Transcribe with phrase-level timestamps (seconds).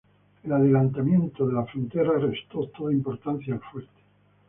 [0.41, 4.01] El adelantamiento de la frontera restó toda importancia al fuerte.